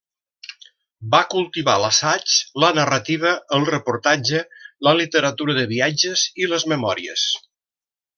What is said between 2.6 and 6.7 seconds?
la narrativa, el reportatge, la literatura de viatges i les